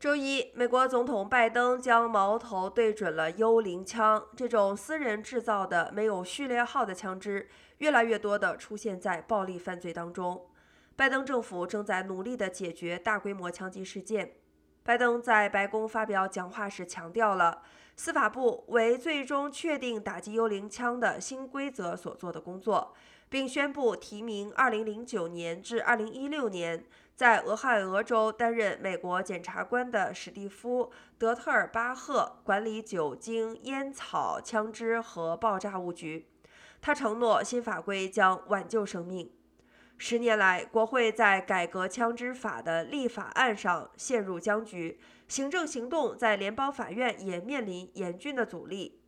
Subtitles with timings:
[0.00, 10.46] 周一，美国总统拜登将矛头对准了幽灵枪，这种私人制造的没有序列号的枪支，越来越多地出现在暴力犯罪当中。
[10.96, 14.36] 拜登政府正在努力地解决大规模枪击事件。
[14.82, 17.60] 拜登在白宫发表讲话时强调了
[17.94, 22.94] 司法部为最终确定打击幽灵枪的新规则所做的工作，
[23.30, 26.84] 并宣布提名2009年至2016年。
[27.16, 30.86] 在俄亥俄州担任美国检察官的史蒂夫·
[31.18, 36.28] 德特尔巴赫管理酒精、烟草、枪支和爆炸物局。
[36.80, 39.30] 他承诺新法规将挽救生命。
[39.98, 49.02] 十年来，国会在改革枪支法的立法案上陷入僵局，行政行动在联邦法院也面临严峻的阻力。